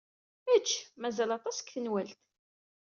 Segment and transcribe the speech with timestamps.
[0.55, 0.69] Ečč.
[1.01, 2.13] Mazal aṭas deg tenwalt.